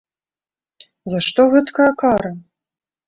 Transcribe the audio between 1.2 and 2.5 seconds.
што гэткая кара?